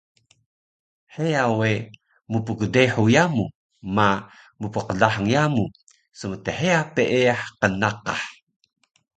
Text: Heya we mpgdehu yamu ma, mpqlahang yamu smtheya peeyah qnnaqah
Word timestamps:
Heya 1.15 1.43
we 1.59 1.71
mpgdehu 2.31 3.03
yamu 3.15 3.45
ma, 3.95 4.07
mpqlahang 4.61 5.27
yamu 5.35 5.63
smtheya 6.19 6.79
peeyah 6.95 7.41
qnnaqah 7.59 8.21